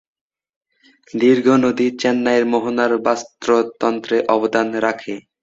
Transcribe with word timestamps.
দীর্ঘ 1.13 1.47
নদী 1.63 1.87
চেন্নাইয়ের 2.01 2.45
মোহনার 2.53 2.91
বাস্তুতন্ত্রে 3.05 4.17
অবদান 4.35 4.67
রাখে। 4.85 5.13